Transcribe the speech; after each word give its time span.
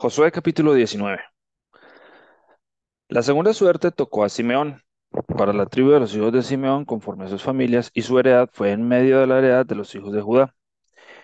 Josué 0.00 0.30
capítulo 0.30 0.74
19. 0.74 1.18
La 3.08 3.20
segunda 3.20 3.52
suerte 3.52 3.90
tocó 3.90 4.22
a 4.22 4.28
Simeón. 4.28 4.80
Para 5.26 5.52
la 5.52 5.66
tribu 5.66 5.90
de 5.90 5.98
los 5.98 6.14
hijos 6.14 6.32
de 6.32 6.44
Simeón, 6.44 6.84
conforme 6.84 7.24
a 7.24 7.28
sus 7.28 7.42
familias, 7.42 7.90
y 7.92 8.02
su 8.02 8.16
heredad 8.16 8.48
fue 8.52 8.70
en 8.70 8.86
medio 8.86 9.18
de 9.18 9.26
la 9.26 9.38
heredad 9.38 9.66
de 9.66 9.74
los 9.74 9.92
hijos 9.96 10.12
de 10.12 10.20
Judá. 10.22 10.54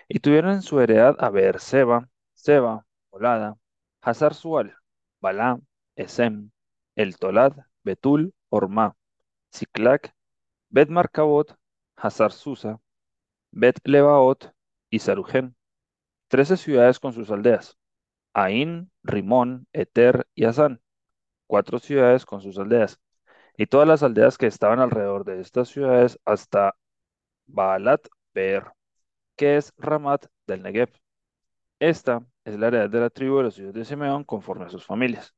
Y 0.09 0.19
tuvieron 0.19 0.51
en 0.51 0.61
su 0.61 0.81
heredad 0.81 1.15
a 1.19 1.29
Beer 1.29 1.61
Seba, 1.61 2.09
Olada, 3.11 3.55
Hazar 4.01 4.33
Sual, 4.33 4.75
Balá, 5.21 5.57
Esem, 5.95 6.51
El 6.97 7.17
Tolad, 7.17 7.53
Betul, 7.81 8.33
Orma, 8.49 8.97
Ciclac, 9.53 10.13
Bet 10.67 10.89
Marcabot, 10.89 11.57
Hazar 11.95 12.33
Susa, 12.33 12.81
Bet 13.51 13.79
Lebaot 13.85 14.51
y 14.89 14.99
Sarugen, 14.99 15.55
trece 16.27 16.57
ciudades 16.57 16.99
con 16.99 17.13
sus 17.13 17.31
aldeas, 17.31 17.77
Ain, 18.35 18.91
Rimón, 19.03 19.67
Eter 19.73 20.27
y 20.35 20.45
Asán, 20.45 20.81
cuatro 21.47 21.79
ciudades 21.79 22.25
con 22.25 22.41
sus 22.41 22.59
aldeas, 22.59 22.99
y 23.57 23.67
todas 23.67 23.87
las 23.87 24.03
aldeas 24.03 24.37
que 24.37 24.47
estaban 24.47 24.79
alrededor 24.79 25.25
de 25.25 25.41
estas 25.41 25.69
ciudades 25.69 26.19
hasta 26.25 26.75
Baalat 27.47 28.07
Beer, 28.33 28.65
que 29.37 29.57
es 29.57 29.73
Ramat 29.77 30.27
del 30.47 30.63
Negev. 30.63 30.91
Esta 31.79 32.25
es 32.45 32.59
la 32.59 32.67
heredad 32.67 32.89
de 32.89 32.99
la 32.99 33.09
tribu 33.09 33.37
de 33.37 33.43
los 33.43 33.59
hijos 33.59 33.73
de 33.73 33.85
Simeón 33.85 34.23
conforme 34.25 34.65
a 34.65 34.69
sus 34.69 34.85
familias. 34.85 35.33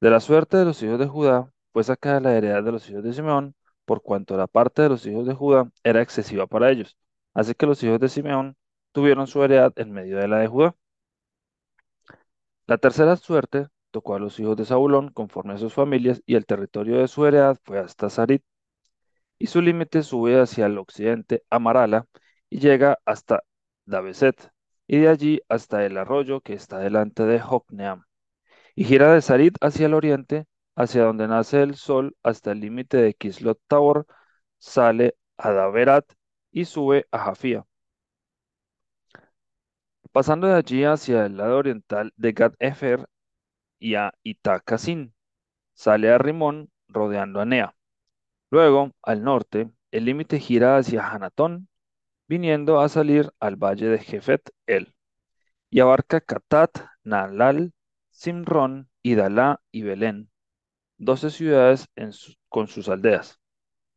De 0.00 0.10
la 0.10 0.20
suerte 0.20 0.56
de 0.56 0.64
los 0.64 0.82
hijos 0.82 0.98
de 1.00 1.08
Judá 1.08 1.52
fue 1.72 1.84
sacada 1.84 2.20
la 2.20 2.36
heredad 2.36 2.62
de 2.62 2.72
los 2.72 2.88
hijos 2.88 3.02
de 3.02 3.12
Simeón, 3.12 3.56
por 3.84 4.02
cuanto 4.02 4.36
la 4.36 4.46
parte 4.46 4.82
de 4.82 4.88
los 4.90 5.06
hijos 5.06 5.26
de 5.26 5.34
Judá 5.34 5.70
era 5.82 6.02
excesiva 6.02 6.46
para 6.46 6.70
ellos. 6.70 6.96
Así 7.34 7.54
que 7.54 7.66
los 7.66 7.82
hijos 7.82 8.00
de 8.00 8.08
Simeón 8.08 8.56
tuvieron 8.92 9.26
su 9.26 9.42
heredad 9.42 9.72
en 9.76 9.92
medio 9.92 10.18
de 10.18 10.28
la 10.28 10.38
de 10.38 10.46
Judá. 10.48 10.76
La 12.66 12.78
tercera 12.78 13.16
suerte 13.16 13.68
tocó 13.90 14.14
a 14.14 14.18
los 14.18 14.38
hijos 14.40 14.56
de 14.56 14.64
Zabulón 14.64 15.10
conforme 15.10 15.54
a 15.54 15.58
sus 15.58 15.72
familias, 15.74 16.22
y 16.26 16.34
el 16.34 16.46
territorio 16.46 16.98
de 16.98 17.08
su 17.08 17.26
heredad 17.26 17.58
fue 17.64 17.78
hasta 17.78 18.10
Sarit. 18.10 18.42
Y 19.38 19.46
su 19.48 19.60
límite 19.62 20.02
sube 20.02 20.40
hacia 20.40 20.66
el 20.66 20.78
occidente 20.78 21.44
a 21.50 21.58
Marala 21.58 22.06
y 22.50 22.60
llega 22.60 22.98
hasta 23.04 23.42
Dabeset, 23.86 24.50
y 24.86 24.98
de 24.98 25.08
allí 25.08 25.40
hasta 25.48 25.84
el 25.86 25.98
arroyo 25.98 26.40
que 26.40 26.54
está 26.54 26.78
delante 26.78 27.24
de 27.24 27.40
Jocneam. 27.40 28.04
Y 28.74 28.84
gira 28.84 29.12
de 29.14 29.22
Sarit 29.22 29.56
hacia 29.60 29.86
el 29.86 29.94
oriente, 29.94 30.46
hacia 30.76 31.04
donde 31.04 31.28
nace 31.28 31.62
el 31.62 31.76
sol, 31.76 32.16
hasta 32.22 32.52
el 32.52 32.60
límite 32.60 32.98
de 32.98 33.14
Kislot 33.14 33.60
Tabor, 33.68 34.06
sale 34.58 35.16
a 35.38 35.52
Daberat 35.52 36.06
y 36.52 36.64
sube 36.66 37.06
a 37.12 37.18
Jafía. 37.20 37.66
Pasando 40.14 40.46
de 40.46 40.54
allí 40.54 40.84
hacia 40.84 41.26
el 41.26 41.38
lado 41.38 41.58
oriental 41.58 42.12
de 42.14 42.30
Gad 42.30 42.54
Efer 42.60 43.08
y 43.80 43.96
a 43.96 44.14
Itacasin, 44.22 45.12
sale 45.72 46.08
a 46.08 46.18
Rimón 46.18 46.70
rodeando 46.86 47.40
a 47.40 47.44
Nea. 47.44 47.74
Luego, 48.48 48.92
al 49.02 49.24
norte, 49.24 49.72
el 49.90 50.04
límite 50.04 50.38
gira 50.38 50.76
hacia 50.76 51.08
Hanatón, 51.08 51.68
viniendo 52.28 52.80
a 52.80 52.88
salir 52.88 53.32
al 53.40 53.56
valle 53.56 53.88
de 53.88 53.98
Jefet 53.98 54.52
El, 54.66 54.94
y 55.68 55.80
abarca 55.80 56.20
Catat, 56.20 56.70
Nalal, 57.02 57.72
Simrón, 58.10 58.88
Idalá 59.02 59.62
y 59.72 59.82
Belén, 59.82 60.30
doce 60.96 61.30
ciudades 61.30 61.88
con 62.48 62.68
sus 62.68 62.88
aldeas. 62.88 63.40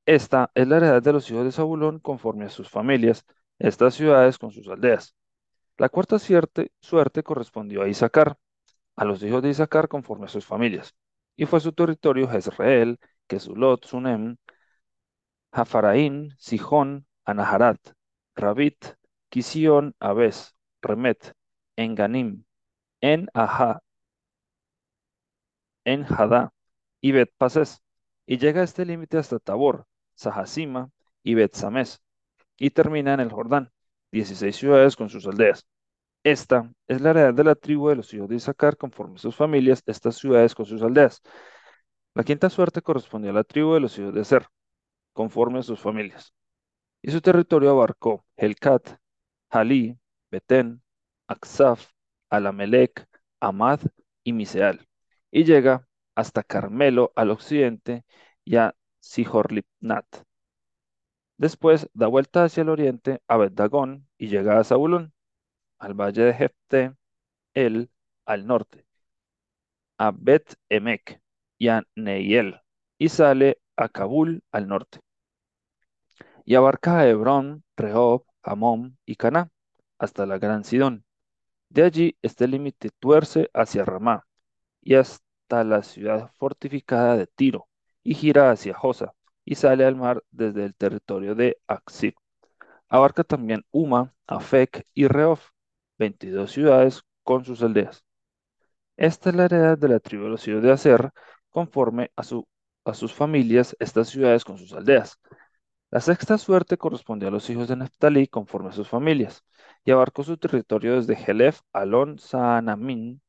Esta 0.07 0.49
es 0.55 0.67
la 0.67 0.77
heredad 0.77 1.03
de 1.03 1.13
los 1.13 1.29
hijos 1.29 1.45
de 1.45 1.51
Zabulón 1.51 1.99
conforme 1.99 2.45
a 2.45 2.49
sus 2.49 2.71
familias, 2.71 3.23
estas 3.59 3.93
ciudades 3.93 4.39
con 4.39 4.51
sus 4.51 4.67
aldeas. 4.67 5.16
La 5.77 5.89
cuarta 5.89 6.17
suerte, 6.19 6.71
correspondió 7.23 7.83
a 7.83 7.87
Isaacar, 7.87 8.37
a 8.95 9.05
los 9.05 9.21
hijos 9.23 9.43
de 9.43 9.49
Isaacar 9.49 9.87
conforme 9.87 10.25
a 10.25 10.29
sus 10.29 10.45
familias, 10.45 10.95
y 11.35 11.45
fue 11.45 11.59
su 11.59 11.71
territorio 11.73 12.27
Jezreel, 12.27 12.99
Quesulot, 13.27 13.85
Sunem, 13.85 14.37
Jafaraín, 15.51 16.33
Sijón, 16.39 17.05
Anaharat, 17.25 17.79
Rabit, 18.35 18.95
Kisión, 19.29 19.95
Abes, 19.99 20.55
Remet, 20.81 21.33
Enganim, 21.75 22.45
En 23.01 23.29
Aha, 23.33 23.81
En 25.85 26.05
Hadá 26.05 26.53
y 27.01 27.11
Bet 27.13 27.31
Pases, 27.37 27.81
y 28.25 28.37
llega 28.37 28.61
a 28.61 28.63
este 28.63 28.85
límite 28.85 29.17
hasta 29.17 29.39
Tabor, 29.39 29.85
Sahasima 30.15 30.91
y 31.23 31.35
Bet 31.35 31.55
Sames, 31.55 32.01
y 32.57 32.71
termina 32.71 33.13
en 33.13 33.19
el 33.21 33.31
Jordán, 33.31 33.71
16 34.11 34.55
ciudades 34.55 34.95
con 34.95 35.09
sus 35.09 35.25
aldeas. 35.27 35.65
Esta 36.23 36.71
es 36.87 37.01
la 37.01 37.11
heredad 37.11 37.33
de 37.33 37.43
la 37.43 37.55
tribu 37.55 37.89
de 37.89 37.95
los 37.95 38.13
hijos 38.13 38.29
de 38.29 38.35
Isaacar 38.35 38.77
conforme 38.77 39.15
a 39.15 39.19
sus 39.19 39.35
familias, 39.35 39.83
estas 39.85 40.17
ciudades 40.17 40.55
con 40.55 40.65
sus 40.65 40.81
aldeas. 40.81 41.21
La 42.13 42.23
quinta 42.23 42.49
suerte 42.49 42.81
correspondió 42.81 43.31
a 43.31 43.33
la 43.33 43.43
tribu 43.43 43.73
de 43.73 43.79
los 43.79 43.97
hijos 43.97 44.13
de 44.13 44.25
Ser, 44.25 44.47
conforme 45.13 45.59
a 45.59 45.63
sus 45.63 45.79
familias. 45.79 46.33
Y 47.01 47.11
su 47.11 47.21
territorio 47.21 47.71
abarcó 47.71 48.25
Helcat, 48.35 48.97
Jalí, 49.51 49.97
Betén, 50.31 50.81
Aksaf, 51.27 51.91
Alamelec, 52.29 53.07
Amad 53.39 53.81
y 54.23 54.33
Miseal, 54.33 54.87
y 55.31 55.43
llega 55.45 55.87
hasta 56.15 56.43
Carmelo 56.43 57.13
al 57.15 57.31
occidente 57.31 58.03
y 58.43 58.57
a 58.57 58.75
Sihorlipnat. 58.99 60.26
Después 61.37 61.89
da 61.93 62.07
vuelta 62.07 62.43
hacia 62.43 62.61
el 62.61 62.69
oriente 62.69 63.21
a 63.27 63.37
Bet-Dagón 63.37 64.07
y 64.19 64.27
llega 64.27 64.59
a 64.59 64.63
Zabulón, 64.63 65.13
al 65.79 65.93
valle 65.95 66.23
de 66.23 66.33
Jefte, 66.33 66.95
El, 67.55 67.91
al 68.25 68.47
norte, 68.47 68.85
a 69.99 70.11
Bet-Emek 70.11 71.21
y 71.59 71.67
a 71.67 71.83
Neiel, 71.95 72.59
y 72.97 73.09
sale 73.09 73.59
a 73.75 73.89
Kabul 73.89 74.43
al 74.51 74.67
norte. 74.67 74.99
y 76.45 76.55
abarca 76.55 76.99
a 76.99 77.07
Hebrón, 77.07 77.63
Rehob, 77.75 78.25
Hamón 78.43 78.97
y 79.05 79.15
Caná, 79.15 79.51
hasta 79.99 80.25
la 80.25 80.37
gran 80.39 80.63
Sidón. 80.63 81.05
De 81.69 81.83
allí 81.83 82.17
este 82.23 82.47
límite 82.47 82.91
tuerce 82.99 83.49
hacia 83.53 83.85
Ramá 83.85 84.27
y 84.81 84.95
hasta 84.95 85.63
la 85.65 85.83
ciudad 85.83 86.31
fortificada 86.39 87.17
de 87.17 87.27
Tiro, 87.27 87.69
y 88.03 88.15
gira 88.15 88.51
hacia 88.51 88.73
Josa, 88.75 89.13
y 89.47 89.55
sale 89.55 89.85
al 89.85 89.95
mar 89.95 90.23
desde 90.29 90.65
el 90.65 90.75
territorio 90.75 91.33
de 91.33 91.57
Aksib. 91.67 92.15
Abarca 92.89 93.23
también 93.23 93.63
Uma, 93.71 94.13
Afec 94.27 94.85
y 94.93 95.07
Rehob, 95.07 95.39
22 95.97 96.51
ciudades 96.51 97.03
con 97.23 97.45
sus 97.45 97.63
aldeas. 97.63 98.03
Esta 98.97 99.29
es 99.29 99.35
la 99.37 99.45
heredad 99.45 99.77
de 99.77 99.87
la 99.87 99.99
tribu 100.01 100.25
de 100.25 100.31
los 100.31 100.45
hijos 100.49 100.61
de 100.63 100.71
Aser, 100.73 101.11
conforme 101.49 102.11
a, 102.17 102.23
su, 102.23 102.45
a 102.83 102.93
sus 102.93 103.13
familias, 103.13 103.73
estas 103.79 104.09
ciudades 104.09 104.43
con 104.43 104.57
sus 104.57 104.73
aldeas. 104.73 105.17
La 105.91 106.01
sexta 106.01 106.37
suerte 106.37 106.77
correspondió 106.77 107.29
a 107.29 107.31
los 107.31 107.49
hijos 107.49 107.69
de 107.69 107.77
Neftalí 107.77 108.27
conforme 108.27 108.69
a 108.69 108.73
sus 108.73 108.89
familias, 108.89 109.45
y 109.85 109.91
abarcó 109.91 110.23
su 110.23 110.35
territorio 110.37 110.95
desde 110.95 111.15
Jelef, 111.15 111.61
Alon, 111.71 112.19
Saanamín, 112.19 113.21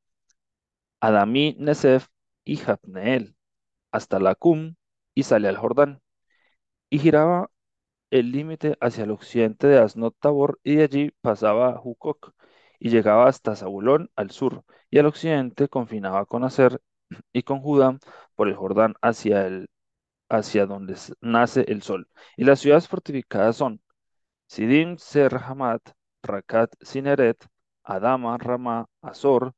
Adamí, 1.01 1.55
Nesef 1.61 2.09
y 2.45 2.57
Jabneel, 2.57 3.37
hasta 3.93 4.19
Lacum, 4.19 4.75
y 5.15 5.23
sale 5.23 5.49
al 5.49 5.57
Jordán, 5.57 6.01
y 6.91 6.99
giraba 6.99 7.51
el 8.11 8.33
límite 8.33 8.77
hacia 8.81 9.05
el 9.05 9.11
occidente 9.13 9.67
de 9.69 9.79
Asnot 9.79 10.17
Tabor, 10.21 10.61
y 10.65 10.77
de 10.77 10.85
allí 10.85 11.11
pasaba 11.23 11.71
a 11.71 11.83
y 12.81 12.91
llegaba 12.91 13.29
hasta 13.29 13.57
Zabulón 13.57 14.11
al 14.17 14.31
sur, 14.31 14.65
y 14.91 14.99
al 14.99 15.07
occidente 15.07 15.69
confinaba 15.69 16.27
con 16.27 16.45
Aser 16.45 16.81
y 17.33 17.43
con 17.43 17.61
Judá 17.61 17.99
por 18.35 18.49
el 18.49 18.57
Jordán 18.57 18.95
hacia 19.03 19.47
el 19.47 19.69
hacia 20.31 20.67
donde 20.67 20.97
nace 21.21 21.65
el 21.69 21.83
sol. 21.83 22.09
Y 22.37 22.45
las 22.45 22.61
ciudades 22.61 22.89
fortificadas 22.89 23.57
son 23.57 23.81
Sidim, 24.47 24.97
Ser-Hamat, 24.99 25.83
Racat, 26.23 26.75
Cineret, 26.85 27.47
Adama, 27.85 28.39
Ramá, 28.39 28.87
Azor, 29.03 29.55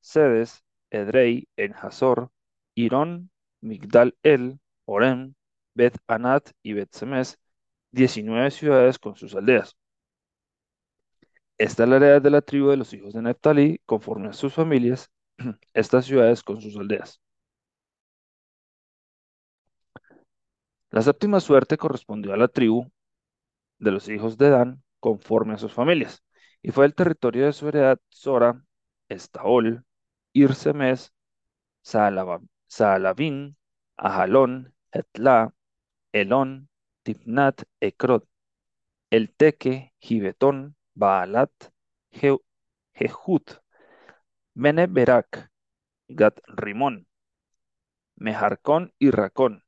Sedes, 0.00 0.64
Edrei, 0.90 1.48
En-Hazor, 1.56 2.30
Irón, 2.74 3.30
Migdal 3.60 4.16
El, 4.22 4.60
Orem, 4.86 5.34
Bet 5.74 5.96
Anat 6.06 6.50
y 6.62 6.74
Bet 6.74 6.92
Semes, 6.92 7.38
19 7.92 8.50
ciudades 8.50 8.98
con 8.98 9.16
sus 9.16 9.34
aldeas. 9.34 9.76
Esta 11.58 11.84
es 11.84 11.88
la 11.88 11.96
heredad 11.96 12.20
de 12.22 12.30
la 12.30 12.42
tribu 12.42 12.68
de 12.70 12.76
los 12.76 12.92
hijos 12.92 13.14
de 13.14 13.22
Neftalí, 13.22 13.80
conforme 13.86 14.28
a 14.28 14.32
sus 14.34 14.52
familias, 14.54 15.10
estas 15.74 16.04
ciudades 16.06 16.42
con 16.42 16.60
sus 16.60 16.76
aldeas. 16.76 17.20
La 20.90 21.02
séptima 21.02 21.40
suerte 21.40 21.76
correspondió 21.76 22.32
a 22.34 22.36
la 22.36 22.48
tribu 22.48 22.90
de 23.78 23.90
los 23.92 24.08
hijos 24.08 24.38
de 24.38 24.50
Dan 24.50 24.82
conforme 25.00 25.54
a 25.54 25.58
sus 25.58 25.72
familias. 25.72 26.22
Y 26.62 26.70
fue 26.70 26.86
el 26.86 26.94
territorio 26.94 27.46
de 27.46 27.52
su 27.52 27.68
heredad 27.68 27.98
Sora, 28.10 28.62
Estaol, 29.08 29.84
Irsemes, 30.32 31.12
Saalabín, 31.82 33.56
Ajalón, 33.96 34.74
Etla, 34.92 35.54
Elón, 36.12 36.68
Tipnat, 37.02 37.62
Ecrot, 37.80 38.26
El 39.10 39.34
Teque, 39.34 39.94
Gibetón, 40.00 40.76
Baalat, 40.94 41.52
Je- 42.12 42.38
Jehut, 42.94 43.60
Berak, 44.54 45.50
Gat 46.08 46.40
Rimón, 46.48 47.06
Mejarcón 48.16 48.92
y 48.98 49.10
Racón, 49.10 49.64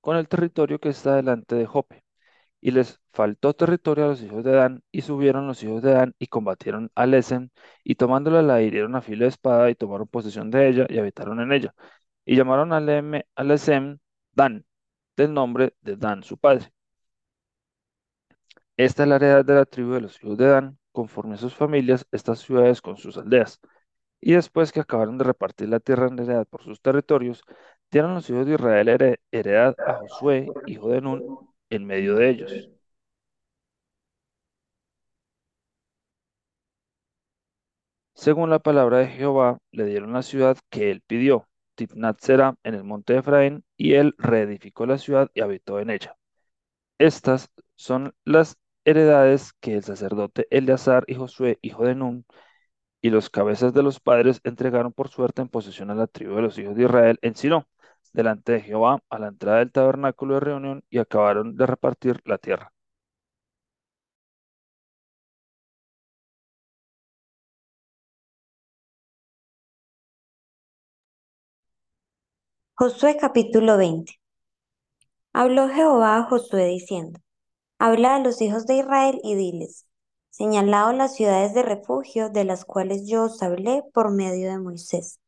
con 0.00 0.16
el 0.16 0.28
territorio 0.28 0.80
que 0.80 0.90
está 0.90 1.16
delante 1.16 1.56
de 1.56 1.66
Jope. 1.66 2.04
Y 2.60 2.72
les 2.72 3.00
faltó 3.12 3.54
territorio 3.54 4.06
a 4.06 4.08
los 4.08 4.22
hijos 4.22 4.44
de 4.44 4.52
Dan, 4.52 4.82
y 4.92 5.02
subieron 5.02 5.46
los 5.48 5.62
hijos 5.64 5.82
de 5.82 5.92
Dan 5.92 6.14
y 6.18 6.28
combatieron 6.28 6.90
a 6.96 7.06
Lesen, 7.06 7.52
y 7.84 7.96
tomándola 7.96 8.42
la 8.42 8.62
hirieron 8.62 8.96
a 8.96 9.02
filo 9.02 9.24
de 9.24 9.30
espada, 9.30 9.70
y 9.70 9.74
tomaron 9.76 10.08
posesión 10.08 10.50
de 10.50 10.68
ella, 10.68 10.86
y 10.90 10.98
habitaron 10.98 11.40
en 11.40 11.52
ella. 11.52 11.74
Y 12.26 12.36
llamaron 12.36 12.72
a, 12.72 12.80
Leme, 12.80 13.26
a 13.36 13.44
Lesem 13.44 13.98
Dan, 14.34 14.66
del 15.16 15.34
nombre 15.34 15.74
de 15.82 15.96
Dan, 15.96 16.22
su 16.22 16.38
padre. 16.38 16.72
Esta 18.76 19.02
es 19.04 19.08
la 19.08 19.16
heredad 19.16 19.44
de 19.44 19.54
la 19.54 19.64
tribu 19.64 19.92
de 19.92 20.00
los 20.02 20.22
hijos 20.22 20.36
de 20.38 20.46
Dan, 20.46 20.78
conforme 20.92 21.34
a 21.34 21.38
sus 21.38 21.54
familias, 21.54 22.06
estas 22.12 22.40
ciudades 22.40 22.80
con 22.82 22.96
sus 22.96 23.16
aldeas. 23.16 23.60
Y 24.20 24.32
después 24.34 24.72
que 24.72 24.80
acabaron 24.80 25.18
de 25.18 25.24
repartir 25.24 25.68
la 25.68 25.80
tierra 25.80 26.08
en 26.08 26.18
heredad 26.18 26.46
por 26.48 26.62
sus 26.64 26.80
territorios, 26.80 27.42
dieron 27.90 28.14
los 28.14 28.28
hijos 28.30 28.46
de 28.46 28.54
Israel 28.54 28.88
here- 28.88 29.20
heredad 29.32 29.76
a 29.86 29.94
Josué, 29.94 30.48
hijo 30.66 30.88
de 30.90 31.00
Nun, 31.00 31.48
en 31.70 31.86
medio 31.86 32.16
de 32.16 32.30
ellos. 32.30 32.70
Según 38.14 38.48
la 38.48 38.58
palabra 38.58 38.98
de 38.98 39.08
Jehová, 39.08 39.58
le 39.70 39.84
dieron 39.84 40.14
la 40.14 40.22
ciudad 40.22 40.56
que 40.70 40.90
él 40.90 41.02
pidió, 41.06 41.46
Tipnat 41.86 42.20
Sera, 42.20 42.54
en 42.62 42.74
el 42.74 42.84
monte 42.84 43.14
de 43.14 43.18
Efraín, 43.20 43.64
y 43.76 43.94
él 43.94 44.14
reedificó 44.18 44.86
la 44.86 44.98
ciudad 44.98 45.30
y 45.34 45.40
habitó 45.40 45.80
en 45.80 45.90
ella. 45.90 46.16
Estas 46.98 47.50
son 47.76 48.14
las 48.24 48.58
heredades 48.84 49.52
que 49.54 49.74
el 49.76 49.84
sacerdote 49.84 50.46
Eleazar 50.50 51.04
y 51.08 51.14
Josué, 51.16 51.58
hijo 51.62 51.84
de 51.84 51.94
Nun, 51.94 52.26
y 53.02 53.10
los 53.10 53.30
cabezas 53.30 53.74
de 53.74 53.82
los 53.82 54.00
padres 54.00 54.40
entregaron 54.44 54.92
por 54.92 55.08
suerte 55.08 55.42
en 55.42 55.48
posesión 55.48 55.90
a 55.90 55.94
la 55.94 56.06
tribu 56.08 56.36
de 56.36 56.42
los 56.42 56.58
hijos 56.58 56.76
de 56.76 56.84
Israel 56.84 57.18
en 57.22 57.34
Silo, 57.36 57.68
delante 58.12 58.52
de 58.52 58.62
Jehová, 58.62 59.02
a 59.10 59.18
la 59.18 59.28
entrada 59.28 59.58
del 59.60 59.72
tabernáculo 59.72 60.34
de 60.34 60.40
reunión, 60.40 60.84
y 60.90 60.98
acabaron 60.98 61.56
de 61.56 61.66
repartir 61.66 62.20
la 62.26 62.38
tierra. 62.38 62.71
Josué 72.82 73.16
capítulo 73.16 73.76
20. 73.76 74.12
Habló 75.32 75.68
Jehová 75.68 76.16
a 76.16 76.24
Josué 76.24 76.64
diciendo, 76.64 77.20
Habla 77.78 78.16
a 78.16 78.18
los 78.18 78.42
hijos 78.42 78.66
de 78.66 78.78
Israel 78.78 79.20
y 79.22 79.36
diles, 79.36 79.86
señalaos 80.30 80.92
las 80.96 81.14
ciudades 81.14 81.54
de 81.54 81.62
refugio 81.62 82.28
de 82.28 82.42
las 82.42 82.64
cuales 82.64 83.06
yo 83.06 83.26
os 83.26 83.40
hablé 83.40 83.84
por 83.94 84.10
medio 84.10 84.50
de 84.50 84.58
Moisés, 84.58 85.20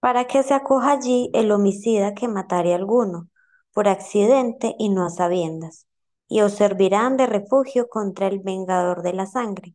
para 0.00 0.26
que 0.26 0.42
se 0.42 0.52
acoja 0.52 0.92
allí 0.92 1.30
el 1.32 1.50
homicida 1.50 2.12
que 2.12 2.28
matare 2.28 2.74
alguno, 2.74 3.30
por 3.72 3.88
accidente 3.88 4.74
y 4.78 4.90
no 4.90 5.06
a 5.06 5.08
sabiendas, 5.08 5.86
y 6.28 6.42
os 6.42 6.52
servirán 6.52 7.16
de 7.16 7.24
refugio 7.24 7.88
contra 7.88 8.26
el 8.26 8.40
vengador 8.40 9.00
de 9.00 9.14
la 9.14 9.24
sangre. 9.24 9.74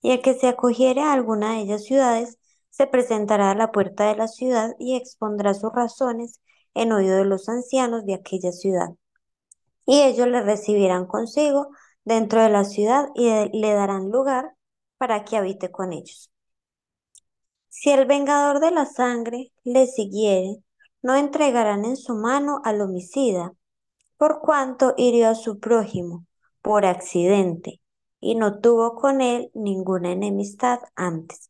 Y 0.00 0.12
el 0.12 0.22
que 0.22 0.32
se 0.32 0.48
acogiere 0.48 1.02
a 1.02 1.12
alguna 1.12 1.52
de 1.52 1.60
ellas 1.60 1.84
ciudades, 1.84 2.38
se 2.70 2.86
presentará 2.86 3.50
a 3.50 3.54
la 3.54 3.72
puerta 3.72 4.08
de 4.08 4.16
la 4.16 4.28
ciudad 4.28 4.74
y 4.78 4.96
expondrá 4.96 5.54
sus 5.54 5.72
razones 5.72 6.40
en 6.74 6.92
oído 6.92 7.16
de 7.16 7.24
los 7.24 7.48
ancianos 7.48 8.06
de 8.06 8.14
aquella 8.14 8.52
ciudad. 8.52 8.88
Y 9.86 10.02
ellos 10.02 10.28
le 10.28 10.42
recibirán 10.42 11.06
consigo 11.06 11.68
dentro 12.04 12.42
de 12.42 12.48
la 12.48 12.64
ciudad 12.64 13.08
y 13.14 13.28
le 13.58 13.72
darán 13.72 14.10
lugar 14.10 14.54
para 14.98 15.24
que 15.24 15.36
habite 15.36 15.70
con 15.70 15.92
ellos. 15.92 16.30
Si 17.68 17.90
el 17.90 18.06
vengador 18.06 18.60
de 18.60 18.70
la 18.70 18.86
sangre 18.86 19.52
le 19.64 19.86
siguiere, 19.86 20.62
no 21.02 21.14
entregarán 21.16 21.84
en 21.84 21.96
su 21.96 22.14
mano 22.14 22.60
al 22.64 22.80
homicida, 22.80 23.54
por 24.16 24.40
cuanto 24.40 24.94
hirió 24.96 25.28
a 25.28 25.34
su 25.34 25.60
prójimo 25.60 26.26
por 26.62 26.84
accidente 26.84 27.80
y 28.20 28.34
no 28.34 28.60
tuvo 28.60 28.96
con 28.96 29.20
él 29.22 29.50
ninguna 29.54 30.12
enemistad 30.12 30.80
antes. 30.94 31.49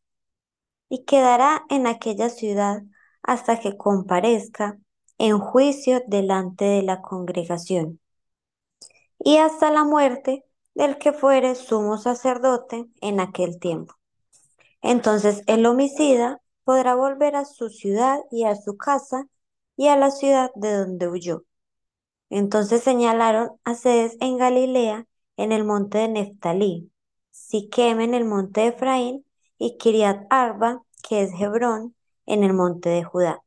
Y 0.91 1.05
quedará 1.05 1.63
en 1.69 1.87
aquella 1.87 2.27
ciudad 2.27 2.83
hasta 3.23 3.61
que 3.61 3.77
comparezca 3.77 4.77
en 5.17 5.39
juicio 5.39 6.01
delante 6.05 6.65
de 6.65 6.81
la 6.81 7.01
congregación 7.01 8.01
y 9.23 9.37
hasta 9.37 9.71
la 9.71 9.85
muerte 9.85 10.43
del 10.73 10.97
que 10.97 11.13
fuere 11.13 11.55
sumo 11.55 11.97
sacerdote 11.97 12.87
en 13.01 13.21
aquel 13.21 13.59
tiempo. 13.59 13.95
Entonces 14.81 15.43
el 15.47 15.65
homicida 15.65 16.41
podrá 16.65 16.95
volver 16.95 17.35
a 17.35 17.45
su 17.45 17.69
ciudad 17.69 18.19
y 18.31 18.43
a 18.43 18.55
su 18.55 18.77
casa 18.77 19.27
y 19.77 19.87
a 19.87 19.95
la 19.95 20.11
ciudad 20.11 20.51
de 20.55 20.73
donde 20.73 21.07
huyó. 21.07 21.43
Entonces 22.29 22.81
señalaron 22.83 23.51
a 23.63 23.75
Cedes 23.75 24.17
en 24.19 24.37
Galilea, 24.37 25.05
en 25.37 25.51
el 25.51 25.63
monte 25.63 25.99
de 25.99 26.07
Neftalí, 26.07 26.91
Siquem 27.29 28.01
en 28.01 28.13
el 28.13 28.25
monte 28.25 28.61
de 28.61 28.67
Efraín 28.67 29.25
y 29.63 29.77
Kiriat 29.77 30.25
Arba, 30.31 30.81
que 31.07 31.21
es 31.21 31.31
Hebrón, 31.39 31.95
en 32.25 32.43
el 32.43 32.51
monte 32.51 32.89
de 32.89 33.03
Judá. 33.03 33.43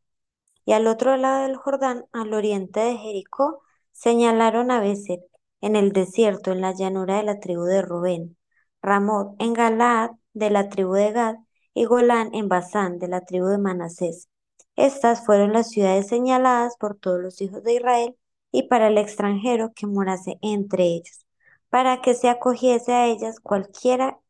Y 0.64 0.72
al 0.72 0.86
otro 0.86 1.16
lado 1.16 1.42
del 1.42 1.56
Jordán, 1.56 2.04
al 2.12 2.32
oriente 2.34 2.78
de 2.78 2.96
Jericó, 2.96 3.62
señalaron 3.90 4.70
a 4.70 4.78
Beser, 4.78 5.18
en 5.60 5.74
el 5.74 5.92
desierto, 5.92 6.52
en 6.52 6.60
la 6.60 6.72
llanura 6.72 7.16
de 7.16 7.24
la 7.24 7.40
tribu 7.40 7.64
de 7.64 7.82
Rubén, 7.82 8.36
Ramot 8.80 9.34
en 9.40 9.54
Galaad, 9.54 10.12
de 10.34 10.50
la 10.50 10.68
tribu 10.68 10.92
de 10.92 11.10
Gad, 11.10 11.34
y 11.74 11.84
Golán 11.84 12.32
en 12.32 12.48
Basán, 12.48 13.00
de 13.00 13.08
la 13.08 13.22
tribu 13.22 13.46
de 13.46 13.58
Manasés. 13.58 14.28
Estas 14.76 15.26
fueron 15.26 15.52
las 15.52 15.70
ciudades 15.70 16.06
señaladas 16.06 16.76
por 16.76 16.96
todos 16.96 17.20
los 17.20 17.40
hijos 17.40 17.64
de 17.64 17.74
Israel 17.74 18.16
y 18.52 18.68
para 18.68 18.86
el 18.86 18.98
extranjero 18.98 19.72
que 19.74 19.88
morase 19.88 20.38
entre 20.42 20.84
ellos, 20.84 21.26
para 21.70 22.00
que 22.02 22.14
se 22.14 22.28
acogiese 22.28 22.92
a 22.92 23.06
ellas 23.08 23.40
cualquiera 23.40 24.20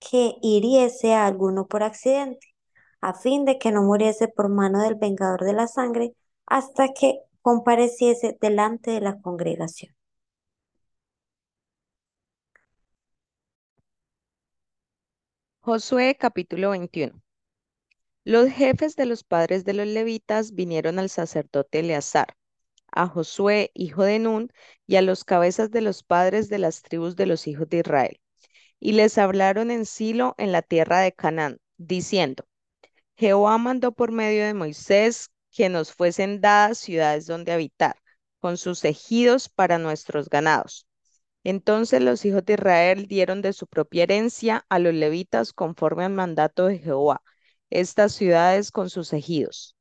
que 0.00 0.34
hiriese 0.42 1.14
a 1.14 1.26
alguno 1.26 1.66
por 1.66 1.82
accidente 1.82 2.50
a 3.00 3.14
fin 3.14 3.44
de 3.44 3.58
que 3.58 3.72
no 3.72 3.82
muriese 3.82 4.28
por 4.28 4.48
mano 4.48 4.82
del 4.82 4.94
vengador 4.94 5.44
de 5.44 5.52
la 5.54 5.66
sangre 5.66 6.14
hasta 6.46 6.88
que 6.92 7.20
compareciese 7.42 8.36
delante 8.40 8.90
de 8.92 9.00
la 9.00 9.20
congregación. 9.20 9.94
Josué 15.62 16.16
capítulo 16.18 16.70
21. 16.70 17.22
Los 18.24 18.48
jefes 18.50 18.96
de 18.96 19.06
los 19.06 19.24
padres 19.24 19.64
de 19.64 19.74
los 19.74 19.86
levitas 19.86 20.52
vinieron 20.54 20.98
al 20.98 21.08
sacerdote 21.10 21.80
Eleazar, 21.80 22.36
a 22.92 23.06
Josué, 23.08 23.70
hijo 23.74 24.02
de 24.04 24.18
Nun, 24.18 24.52
y 24.86 24.96
a 24.96 25.02
los 25.02 25.24
cabezas 25.24 25.70
de 25.70 25.80
los 25.80 26.02
padres 26.02 26.48
de 26.48 26.58
las 26.58 26.82
tribus 26.82 27.16
de 27.16 27.26
los 27.26 27.46
hijos 27.46 27.68
de 27.68 27.78
Israel, 27.78 28.20
y 28.80 28.92
les 28.92 29.18
hablaron 29.18 29.70
en 29.70 29.86
Silo, 29.86 30.34
en 30.38 30.52
la 30.52 30.62
tierra 30.62 31.00
de 31.00 31.12
Canaán, 31.12 31.58
diciendo, 31.76 32.44
Jehová 33.16 33.58
mandó 33.58 33.92
por 33.92 34.12
medio 34.12 34.44
de 34.44 34.54
Moisés 34.54 35.30
que 35.50 35.68
nos 35.68 35.92
fuesen 35.92 36.40
dadas 36.40 36.78
ciudades 36.78 37.26
donde 37.26 37.52
habitar, 37.52 37.96
con 38.40 38.56
sus 38.56 38.84
ejidos 38.84 39.48
para 39.48 39.78
nuestros 39.78 40.28
ganados. 40.30 40.86
Entonces 41.44 42.02
los 42.02 42.24
hijos 42.24 42.44
de 42.44 42.54
Israel 42.54 43.06
dieron 43.06 43.42
de 43.42 43.52
su 43.52 43.66
propia 43.66 44.04
herencia 44.04 44.64
a 44.68 44.78
los 44.78 44.94
levitas 44.94 45.52
conforme 45.52 46.04
al 46.04 46.12
mandato 46.12 46.66
de 46.66 46.78
Jehová, 46.78 47.22
estas 47.70 48.12
ciudades 48.14 48.70
con 48.70 48.90
sus 48.90 49.12
ejidos. 49.12 49.76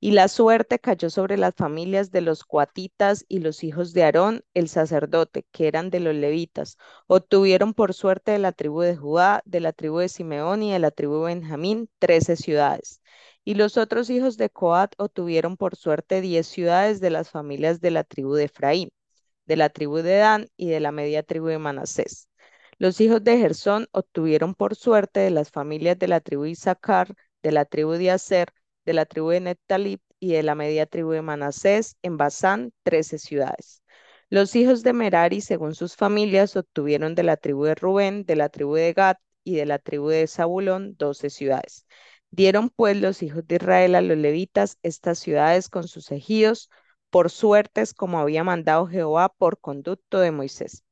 Y 0.00 0.12
la 0.12 0.28
suerte 0.28 0.78
cayó 0.78 1.10
sobre 1.10 1.36
las 1.36 1.54
familias 1.54 2.10
de 2.10 2.22
los 2.22 2.44
coatitas 2.44 3.24
y 3.28 3.40
los 3.40 3.62
hijos 3.62 3.92
de 3.92 4.02
Aarón, 4.04 4.44
el 4.54 4.68
sacerdote, 4.68 5.46
que 5.52 5.68
eran 5.68 5.90
de 5.90 6.00
los 6.00 6.14
levitas. 6.14 6.78
Obtuvieron 7.06 7.74
por 7.74 7.92
suerte 7.92 8.32
de 8.32 8.38
la 8.38 8.52
tribu 8.52 8.80
de 8.80 8.96
Judá, 8.96 9.42
de 9.44 9.60
la 9.60 9.72
tribu 9.72 9.98
de 9.98 10.08
Simeón 10.08 10.62
y 10.62 10.72
de 10.72 10.78
la 10.78 10.90
tribu 10.90 11.24
de 11.24 11.34
Benjamín, 11.34 11.90
trece 11.98 12.36
ciudades. 12.36 13.02
Y 13.44 13.54
los 13.54 13.76
otros 13.76 14.08
hijos 14.10 14.36
de 14.38 14.48
Coat 14.50 14.94
obtuvieron 14.98 15.56
por 15.56 15.76
suerte 15.76 16.20
diez 16.22 16.46
ciudades 16.46 17.00
de 17.00 17.10
las 17.10 17.30
familias 17.30 17.80
de 17.80 17.90
la 17.90 18.04
tribu 18.04 18.34
de 18.34 18.44
Efraín, 18.44 18.90
de 19.46 19.56
la 19.56 19.68
tribu 19.68 19.96
de 19.98 20.16
Dan 20.16 20.48
y 20.56 20.68
de 20.68 20.80
la 20.80 20.92
media 20.92 21.22
tribu 21.22 21.46
de 21.48 21.58
Manasés. 21.58 22.28
Los 22.78 23.00
hijos 23.02 23.22
de 23.22 23.36
Gersón 23.38 23.86
obtuvieron 23.92 24.54
por 24.54 24.76
suerte 24.76 25.20
de 25.20 25.30
las 25.30 25.50
familias 25.50 25.98
de 25.98 26.08
la 26.08 26.20
tribu 26.20 26.44
de 26.44 26.56
de 27.42 27.52
la 27.52 27.64
tribu 27.66 27.92
de 27.92 28.10
Aser, 28.10 28.52
de 28.84 28.92
la 28.94 29.06
tribu 29.06 29.30
de 29.30 29.40
Neptalí 29.40 30.00
y 30.18 30.32
de 30.32 30.42
la 30.42 30.54
media 30.54 30.86
tribu 30.86 31.12
de 31.12 31.22
Manasés, 31.22 31.96
en 32.02 32.16
Basán, 32.16 32.72
trece 32.82 33.18
ciudades. 33.18 33.82
Los 34.28 34.54
hijos 34.54 34.82
de 34.82 34.92
Merari, 34.92 35.40
según 35.40 35.74
sus 35.74 35.96
familias, 35.96 36.56
obtuvieron 36.56 37.14
de 37.14 37.24
la 37.24 37.36
tribu 37.36 37.64
de 37.64 37.74
Rubén, 37.74 38.24
de 38.24 38.36
la 38.36 38.48
tribu 38.48 38.74
de 38.74 38.92
Gad 38.92 39.16
y 39.44 39.56
de 39.56 39.66
la 39.66 39.78
tribu 39.78 40.08
de 40.08 40.26
Zabulón, 40.26 40.94
doce 40.96 41.30
ciudades. 41.30 41.86
Dieron 42.30 42.70
pues 42.70 42.96
los 42.96 43.22
hijos 43.22 43.46
de 43.46 43.56
Israel 43.56 43.94
a 43.96 44.02
los 44.02 44.16
levitas 44.16 44.78
estas 44.82 45.18
ciudades 45.18 45.68
con 45.68 45.88
sus 45.88 46.12
ejidos, 46.12 46.70
por 47.10 47.30
suertes 47.30 47.92
como 47.92 48.20
había 48.20 48.44
mandado 48.44 48.86
Jehová 48.86 49.30
por 49.36 49.58
conducto 49.58 50.20
de 50.20 50.30
Moisés. 50.30 50.84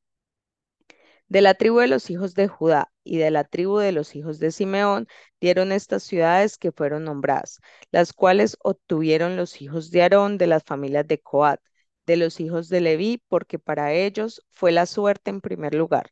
De 1.29 1.41
la 1.41 1.53
tribu 1.53 1.79
de 1.79 1.87
los 1.87 2.09
hijos 2.09 2.33
de 2.33 2.47
Judá, 2.47 2.91
y 3.09 3.17
de 3.17 3.31
la 3.31 3.43
tribu 3.43 3.79
de 3.79 3.91
los 3.91 4.15
hijos 4.15 4.39
de 4.39 4.51
Simeón 4.51 5.07
dieron 5.41 5.71
estas 5.71 6.03
ciudades 6.03 6.57
que 6.57 6.71
fueron 6.71 7.05
nombradas, 7.05 7.59
las 7.91 8.13
cuales 8.13 8.57
obtuvieron 8.61 9.35
los 9.35 9.61
hijos 9.61 9.89
de 9.91 10.03
Aarón 10.03 10.37
de 10.37 10.47
las 10.47 10.63
familias 10.63 11.07
de 11.07 11.19
Coat, 11.19 11.59
de 12.05 12.17
los 12.17 12.39
hijos 12.39 12.69
de 12.69 12.81
Leví, 12.81 13.23
porque 13.27 13.57
para 13.59 13.93
ellos 13.93 14.45
fue 14.51 14.71
la 14.71 14.85
suerte 14.85 15.31
en 15.31 15.41
primer 15.41 15.73
lugar. 15.73 16.11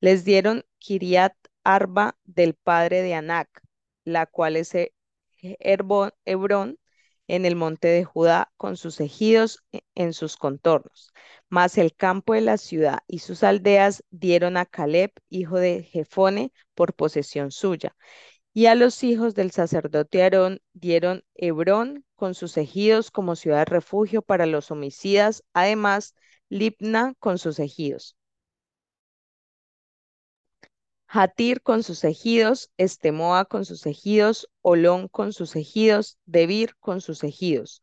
Les 0.00 0.24
dieron 0.24 0.64
Kiriat 0.78 1.34
Arba 1.64 2.16
del 2.24 2.54
padre 2.54 3.02
de 3.02 3.14
Anac, 3.14 3.48
la 4.04 4.26
cual 4.26 4.56
es 4.56 4.72
Hebrón 6.24 6.78
en 7.28 7.46
el 7.46 7.56
monte 7.56 7.88
de 7.88 8.04
Judá 8.04 8.52
con 8.56 8.76
sus 8.76 9.00
ejidos 9.00 9.62
e, 9.72 9.82
en 9.94 10.12
sus 10.12 10.36
contornos. 10.36 11.12
Mas 11.48 11.78
el 11.78 11.94
campo 11.94 12.34
de 12.34 12.40
la 12.42 12.58
ciudad 12.58 13.00
y 13.06 13.20
sus 13.20 13.42
aldeas 13.44 14.04
dieron 14.10 14.56
a 14.56 14.66
Caleb, 14.66 15.12
hijo 15.28 15.58
de 15.58 15.84
Jefone, 15.84 16.52
por 16.74 16.94
posesión 16.94 17.52
suya. 17.52 17.96
Y 18.52 18.66
a 18.66 18.74
los 18.74 19.04
hijos 19.04 19.34
del 19.34 19.52
sacerdote 19.52 20.22
Aarón 20.22 20.60
dieron 20.74 21.24
Hebrón 21.34 22.04
con 22.16 22.34
sus 22.34 22.56
ejidos 22.56 23.10
como 23.10 23.36
ciudad 23.36 23.60
de 23.60 23.64
refugio 23.66 24.22
para 24.22 24.46
los 24.46 24.70
homicidas, 24.70 25.44
además 25.54 26.14
Libna 26.50 27.14
con 27.20 27.38
sus 27.38 27.58
ejidos. 27.60 28.17
Hatir 31.10 31.62
con 31.62 31.82
sus 31.82 32.04
ejidos, 32.04 32.70
Estemoa 32.76 33.46
con 33.46 33.64
sus 33.64 33.86
ejidos, 33.86 34.48
Olón 34.60 35.08
con 35.08 35.32
sus 35.32 35.56
ejidos, 35.56 36.18
Debir 36.26 36.76
con 36.80 37.00
sus 37.00 37.24
ejidos, 37.24 37.82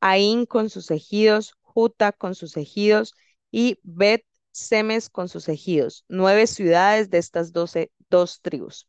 Aín 0.00 0.46
con 0.46 0.68
sus 0.68 0.90
ejidos, 0.90 1.54
Juta 1.60 2.12
con 2.12 2.34
sus 2.34 2.56
ejidos 2.56 3.14
y 3.52 3.78
Bet 3.82 4.24
Semes 4.50 5.10
con 5.10 5.28
sus 5.28 5.48
ejidos, 5.48 6.04
nueve 6.08 6.46
ciudades 6.46 7.10
de 7.10 7.18
estas 7.18 7.52
doce, 7.52 7.92
dos 8.08 8.40
tribus. 8.40 8.88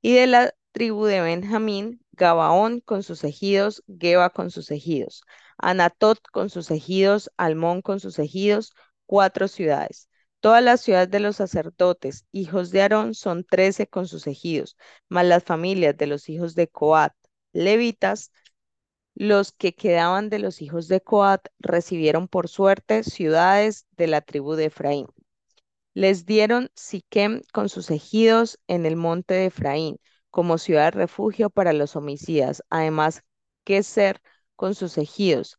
Y 0.00 0.14
de 0.14 0.26
la 0.28 0.54
tribu 0.72 1.04
de 1.06 1.20
Benjamín, 1.20 2.00
Gabaón 2.12 2.80
con 2.80 3.02
sus 3.02 3.24
ejidos, 3.24 3.82
Geba 3.98 4.30
con 4.30 4.50
sus 4.50 4.70
ejidos, 4.70 5.24
Anatot 5.58 6.20
con 6.30 6.48
sus 6.48 6.70
ejidos, 6.70 7.30
Almón 7.36 7.82
con 7.82 8.00
sus 8.00 8.18
ejidos, 8.18 8.72
cuatro 9.06 9.48
ciudades. 9.48 10.09
Todas 10.40 10.62
las 10.62 10.80
ciudades 10.80 11.10
de 11.10 11.20
los 11.20 11.36
sacerdotes, 11.36 12.26
hijos 12.32 12.70
de 12.70 12.82
Aarón, 12.82 13.14
son 13.14 13.44
trece 13.44 13.86
con 13.86 14.06
sus 14.08 14.26
ejidos, 14.26 14.76
más 15.08 15.26
las 15.26 15.44
familias 15.44 15.96
de 15.96 16.06
los 16.06 16.28
hijos 16.28 16.54
de 16.54 16.68
Coat, 16.68 17.12
levitas, 17.52 18.32
los 19.14 19.52
que 19.52 19.74
quedaban 19.74 20.30
de 20.30 20.38
los 20.38 20.62
hijos 20.62 20.88
de 20.88 21.00
Coat 21.00 21.48
recibieron 21.58 22.28
por 22.28 22.48
suerte 22.48 23.04
ciudades 23.04 23.86
de 23.96 24.06
la 24.06 24.20
tribu 24.22 24.54
de 24.54 24.66
Efraín. 24.66 25.06
Les 25.94 26.24
dieron 26.26 26.70
Siquem 26.74 27.42
con 27.52 27.68
sus 27.68 27.90
ejidos 27.90 28.58
en 28.68 28.86
el 28.86 28.96
monte 28.96 29.34
de 29.34 29.46
Efraín, 29.46 29.98
como 30.30 30.58
ciudad 30.58 30.92
de 30.92 31.00
refugio 31.00 31.50
para 31.50 31.72
los 31.72 31.96
homicidas, 31.96 32.62
además 32.70 33.22
ser 33.82 34.20
con 34.56 34.74
sus 34.74 34.98
ejidos, 34.98 35.58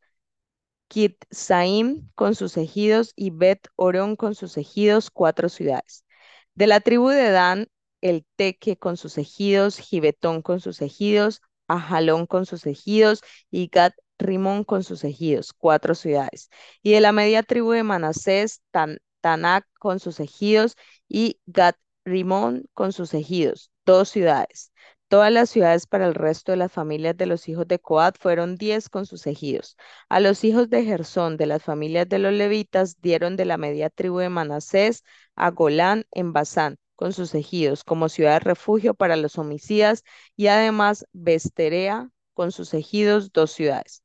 Saim 1.32 2.10
con 2.16 2.36
sus 2.36 2.58
ejidos 2.58 3.14
y 3.16 3.30
Bet 3.32 3.68
Orón 3.76 4.16
con 4.16 4.36
sus 4.36 4.58
ejidos, 4.58 5.10
cuatro 5.10 5.50
ciudades. 5.50 6.06
De 6.54 6.68
la 6.68 6.80
tribu 6.82 7.10
de 7.10 7.32
Dan, 7.32 7.68
el 8.02 8.26
Teque 8.36 8.78
con 8.78 8.98
sus 8.98 9.18
ejidos, 9.18 9.78
Gibetón 9.78 10.42
con 10.42 10.60
sus 10.60 10.82
ejidos, 10.82 11.42
Ajalón 11.68 12.26
con 12.28 12.46
sus 12.46 12.66
ejidos 12.66 13.22
y 13.50 13.70
Gat 13.72 13.94
Rimón 14.20 14.64
con 14.64 14.84
sus 14.84 15.04
ejidos, 15.04 15.54
cuatro 15.54 15.96
ciudades. 15.96 16.50
Y 16.84 16.92
de 16.92 17.02
la 17.02 17.12
media 17.12 17.44
tribu 17.44 17.72
de 17.72 17.84
Manasés, 17.84 18.62
Tan 18.72 19.00
Tanac 19.22 19.66
con 19.80 20.00
sus 20.00 20.20
ejidos 20.20 20.76
y 21.08 21.40
Gat 21.46 21.78
Rimón 22.06 22.66
con 22.74 22.92
sus 22.92 23.14
ejidos, 23.14 23.72
dos 23.86 24.10
ciudades. 24.10 24.72
Todas 25.12 25.30
las 25.30 25.50
ciudades 25.50 25.88
para 25.88 26.08
el 26.08 26.16
resto 26.16 26.54
de 26.54 26.58
las 26.58 26.72
familias 26.72 27.18
de 27.18 27.26
los 27.26 27.50
hijos 27.50 27.68
de 27.68 27.80
Coat 27.80 28.16
fueron 28.18 28.56
diez 28.56 28.88
con 28.88 29.06
sus 29.06 29.28
ejidos. 29.28 29.76
A 30.08 30.22
los 30.22 30.46
hijos 30.46 30.70
de 30.70 30.86
Gersón 30.86 31.36
de 31.36 31.48
las 31.48 31.62
familias 31.64 32.08
de 32.08 32.18
los 32.18 32.32
levitas 32.32 33.02
dieron 33.02 33.36
de 33.36 33.44
la 33.44 33.58
media 33.58 33.90
tribu 33.90 34.20
de 34.20 34.30
Manasés 34.30 35.04
a 35.36 35.52
Golán 35.52 36.06
en 36.12 36.32
Basán 36.32 36.78
con 36.96 37.12
sus 37.12 37.36
ejidos 37.36 37.84
como 37.84 38.08
ciudad 38.08 38.36
de 38.36 38.40
refugio 38.40 38.94
para 38.94 39.18
los 39.18 39.38
homicidas 39.38 40.06
y 40.38 40.48
además 40.48 41.06
Besterea 41.12 42.10
con 42.34 42.54
sus 42.54 42.74
ejidos 42.74 43.34
dos 43.34 43.52
ciudades. 43.52 44.04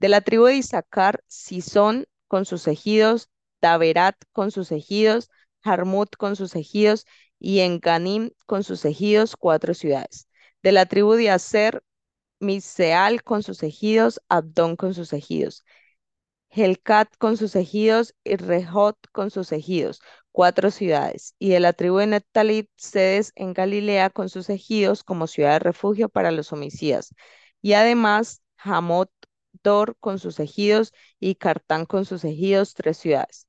De 0.00 0.08
la 0.08 0.20
tribu 0.20 0.46
de 0.46 0.56
Isaacar, 0.56 1.22
Sison 1.28 2.06
con 2.26 2.44
sus 2.44 2.66
ejidos, 2.66 3.30
Taberat 3.60 4.16
con 4.32 4.50
sus 4.50 4.72
ejidos, 4.72 5.30
Jarmut 5.62 6.16
con 6.16 6.34
sus 6.34 6.56
ejidos 6.56 7.06
y 7.38 7.60
Enganim 7.60 8.32
con 8.46 8.64
sus 8.64 8.84
ejidos 8.84 9.36
cuatro 9.36 9.74
ciudades 9.74 10.26
de 10.62 10.72
la 10.72 10.86
tribu 10.86 11.14
de 11.14 11.30
Aser, 11.30 11.82
Miseal 12.40 13.22
con 13.22 13.42
sus 13.42 13.62
ejidos, 13.62 14.20
Abdón 14.28 14.76
con 14.76 14.94
sus 14.94 15.12
ejidos, 15.12 15.64
Helcat 16.50 17.16
con 17.18 17.36
sus 17.36 17.54
ejidos 17.56 18.14
y 18.24 18.36
Rehot 18.36 18.98
con 19.12 19.30
sus 19.30 19.52
ejidos, 19.52 20.00
cuatro 20.32 20.70
ciudades. 20.70 21.34
Y 21.38 21.50
de 21.50 21.60
la 21.60 21.72
tribu 21.72 21.98
de 21.98 22.08
Neptalit, 22.08 22.68
sedes 22.76 23.32
en 23.36 23.52
Galilea 23.54 24.10
con 24.10 24.28
sus 24.28 24.50
ejidos 24.50 25.04
como 25.04 25.26
ciudad 25.26 25.52
de 25.54 25.58
refugio 25.60 26.08
para 26.08 26.30
los 26.32 26.52
homicidas. 26.52 27.14
Y 27.62 27.74
además, 27.74 28.42
Hamot, 28.58 29.10
Dor 29.62 29.96
con 30.00 30.18
sus 30.18 30.40
ejidos 30.40 30.92
y 31.18 31.34
Cartán 31.36 31.84
con 31.86 32.04
sus 32.04 32.24
ejidos, 32.24 32.74
tres 32.74 32.98
ciudades. 32.98 33.46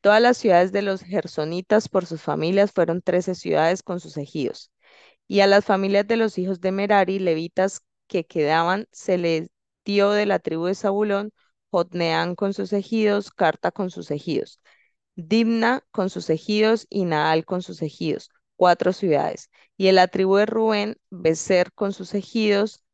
Todas 0.00 0.22
las 0.22 0.36
ciudades 0.38 0.72
de 0.72 0.82
los 0.82 1.02
gersonitas 1.02 1.88
por 1.88 2.06
sus 2.06 2.22
familias 2.22 2.72
fueron 2.72 3.02
trece 3.02 3.34
ciudades 3.34 3.82
con 3.82 4.00
sus 4.00 4.16
ejidos 4.18 4.70
y 5.28 5.40
a 5.40 5.46
las 5.46 5.64
familias 5.64 6.06
de 6.06 6.16
los 6.16 6.38
hijos 6.38 6.60
de 6.60 6.72
Merari, 6.72 7.18
levitas 7.18 7.82
que 8.06 8.26
quedaban, 8.26 8.86
se 8.92 9.18
les 9.18 9.48
dio 9.84 10.10
de 10.10 10.26
la 10.26 10.38
tribu 10.38 10.66
de 10.66 10.74
Zabulón, 10.74 11.32
Jotneán 11.70 12.34
con 12.36 12.54
sus 12.54 12.72
ejidos, 12.72 13.30
Carta 13.30 13.70
con 13.72 13.90
sus 13.90 14.10
ejidos, 14.10 14.60
Dimna 15.16 15.84
con 15.92 16.10
sus 16.10 16.30
ejidos 16.30 16.86
y 16.90 17.04
Naal 17.04 17.44
con 17.44 17.62
sus 17.62 17.82
ejidos, 17.82 18.30
cuatro 18.56 18.92
ciudades. 18.92 19.50
Y 19.76 19.88
en 19.88 19.96
la 19.96 20.08
tribu 20.08 20.36
de 20.36 20.46
Rubén, 20.46 20.96
Becer 21.10 21.72
con 21.72 21.92
sus 21.92 22.14
ejidos, 22.14 22.84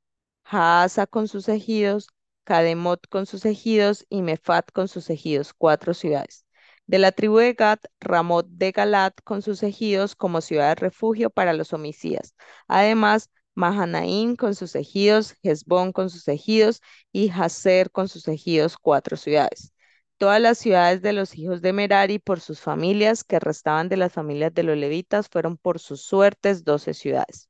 Haasa 0.45 1.07
con 1.07 1.29
sus 1.29 1.49
ejidos, 1.49 2.09
Kademot 2.45 3.07
con 3.09 3.27
sus 3.27 3.45
ejidos 3.45 4.07
y 4.09 4.23
Mefat 4.23 4.71
con 4.73 4.89
sus 4.89 5.11
ejidos, 5.11 5.53
cuatro 5.55 5.95
ciudades. 5.95 6.45
De 6.87 6.99
la 6.99 7.13
tribu 7.13 7.39
de 7.39 7.55
Gad, 7.55 7.79
Ramot 8.01 8.47
de 8.49 8.71
Galat 8.73 9.15
con 9.25 9.43
sus 9.43 9.63
ejidos 9.63 10.15
como 10.15 10.41
ciudad 10.41 10.69
de 10.71 10.75
refugio 10.77 11.31
para 11.31 11.53
los 11.55 11.73
homicidas. 11.73 12.35
Además, 12.69 13.31
Mahanaim 13.55 14.37
con 14.37 14.55
sus 14.55 14.75
ejidos, 14.75 15.35
Hezbón 15.43 15.93
con 15.93 16.11
sus 16.11 16.29
ejidos 16.29 16.81
y 17.13 17.31
Hazer 17.31 17.91
con 17.91 18.09
sus 18.09 18.29
ejidos, 18.29 18.77
cuatro 18.79 19.17
ciudades. 19.17 19.73
Todas 20.19 20.41
las 20.41 20.59
ciudades 20.59 21.03
de 21.03 21.13
los 21.13 21.37
hijos 21.37 21.63
de 21.63 21.73
Merari 21.73 22.19
por 22.19 22.41
sus 22.41 22.61
familias, 22.61 23.25
que 23.25 23.41
restaban 23.41 23.89
de 23.89 23.97
las 23.97 24.13
familias 24.13 24.55
de 24.55 24.63
los 24.63 24.77
levitas, 24.77 25.29
fueron 25.29 25.57
por 25.59 25.79
sus 25.81 26.03
suertes 26.03 26.65
doce 26.65 26.95
ciudades. 26.95 27.49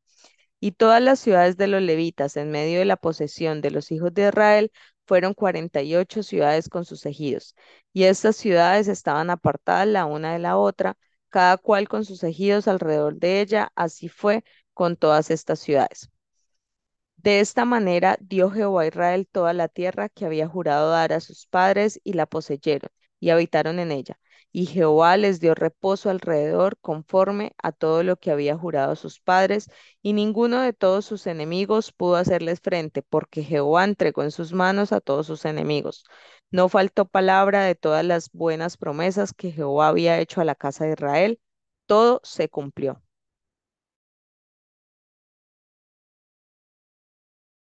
Y 0.62 0.73
todas 0.73 1.02
las 1.02 1.19
ciudades 1.21 1.57
de 1.57 1.66
los 1.66 1.83
levitas 1.83 2.37
en 2.37 2.52
medio 2.52 2.78
de 2.78 2.85
la 2.85 2.97
posesión 2.97 3.61
de 3.62 3.73
los 3.73 3.90
hijos 3.90 4.14
de 4.14 4.28
Israel 4.28 4.73
fueron 5.07 5.35
48 5.35 6.23
ciudades 6.23 6.69
con 6.69 6.85
sus 6.85 7.04
ejidos, 7.07 7.57
y 7.92 8.04
estas 8.04 8.37
ciudades 8.37 8.87
estaban 8.88 9.31
apartadas 9.31 9.88
la 9.88 10.07
una 10.07 10.33
de 10.35 10.38
la 10.38 10.57
otra, 10.57 10.97
cada 11.31 11.57
cual 11.59 11.88
con 11.88 12.04
sus 12.04 12.23
ejidos 12.23 12.69
alrededor 12.69 13.16
de 13.16 13.40
ella, 13.40 13.73
así 13.75 14.09
fue 14.09 14.45
con 14.73 14.97
todas 14.97 15.31
estas 15.33 15.59
ciudades. 15.59 16.11
De 17.16 17.40
esta 17.40 17.64
manera 17.64 18.16
dio 18.21 18.50
Jehová 18.50 18.83
a 18.83 18.87
Israel 18.87 19.26
toda 19.31 19.52
la 19.54 19.69
tierra 19.69 20.09
que 20.09 20.26
había 20.26 20.47
jurado 20.47 20.90
dar 20.90 21.12
a 21.12 21.21
sus 21.21 21.47
padres 21.47 22.00
y 22.04 22.12
la 22.12 22.26
poseyeron 22.26 22.90
y 23.21 23.31
habitaron 23.31 23.78
en 23.81 23.90
ella 23.92 24.19
y 24.52 24.66
Jehová 24.66 25.16
les 25.16 25.40
dio 25.40 25.54
reposo 25.54 26.11
alrededor 26.11 26.76
conforme 26.80 27.52
a 27.62 27.73
todo 27.73 28.02
lo 28.02 28.16
que 28.16 28.30
había 28.30 28.56
jurado 28.56 28.97
sus 28.97 29.21
padres, 29.21 29.71
y 30.02 30.12
ninguno 30.12 30.61
de 30.61 30.73
todos 30.73 31.04
sus 31.06 31.26
enemigos 31.26 31.92
pudo 31.92 32.16
hacerles 32.16 32.61
frente, 32.61 33.02
porque 33.02 33.42
Jehová 33.42 33.85
entregó 33.85 34.23
en 34.23 34.30
sus 34.30 34.52
manos 34.52 34.92
a 34.92 35.00
todos 35.00 35.26
sus 35.26 35.44
enemigos. 35.44 36.04
No 36.50 36.68
faltó 36.68 37.06
palabra 37.06 37.64
de 37.64 37.75
todas 37.75 38.04
las 38.04 38.30
buenas 38.32 38.76
promesas 38.76 39.32
que 39.35 39.52
Jehová 39.52 39.88
había 39.88 40.18
hecho 40.21 40.40
a 40.40 40.44
la 40.44 40.54
casa 40.54 40.85
de 40.85 40.92
Israel, 40.92 41.40
todo 41.87 42.21
se 42.25 42.49
cumplió. 42.49 43.02